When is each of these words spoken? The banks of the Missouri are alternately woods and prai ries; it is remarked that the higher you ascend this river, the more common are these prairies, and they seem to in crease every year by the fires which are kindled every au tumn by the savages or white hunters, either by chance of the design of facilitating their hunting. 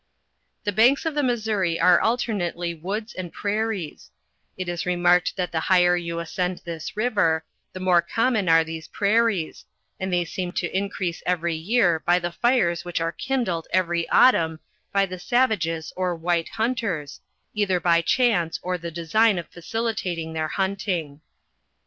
The 0.63 0.71
banks 0.71 1.05
of 1.05 1.13
the 1.13 1.21
Missouri 1.21 1.79
are 1.79 2.01
alternately 2.01 2.73
woods 2.73 3.13
and 3.13 3.31
prai 3.31 3.67
ries; 3.69 4.09
it 4.57 4.67
is 4.67 4.83
remarked 4.83 5.35
that 5.35 5.51
the 5.51 5.59
higher 5.59 5.95
you 5.95 6.17
ascend 6.17 6.63
this 6.65 6.97
river, 6.97 7.43
the 7.71 7.79
more 7.81 8.01
common 8.01 8.49
are 8.49 8.63
these 8.63 8.87
prairies, 8.87 9.63
and 9.99 10.11
they 10.11 10.25
seem 10.25 10.53
to 10.53 10.75
in 10.75 10.89
crease 10.89 11.21
every 11.27 11.53
year 11.53 11.99
by 12.03 12.17
the 12.17 12.31
fires 12.31 12.83
which 12.83 12.99
are 12.99 13.11
kindled 13.11 13.67
every 13.69 14.09
au 14.09 14.31
tumn 14.31 14.57
by 14.91 15.05
the 15.05 15.19
savages 15.19 15.93
or 15.95 16.15
white 16.15 16.49
hunters, 16.49 17.21
either 17.53 17.79
by 17.79 18.01
chance 18.01 18.59
of 18.65 18.81
the 18.81 18.89
design 18.89 19.37
of 19.37 19.47
facilitating 19.49 20.33
their 20.33 20.47
hunting. 20.47 21.21